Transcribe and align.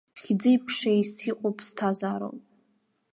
Хьӡи-ԥшеис 0.21 1.11
иҟоу 1.29 1.53
ԥсҭазаароуп! 1.57 2.39